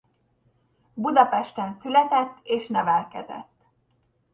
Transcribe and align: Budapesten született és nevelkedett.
Budapesten 0.93 1.73
született 1.77 2.39
és 2.43 2.67
nevelkedett. 2.67 3.65